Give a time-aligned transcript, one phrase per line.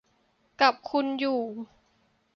[0.61, 1.41] กับคุณอยู่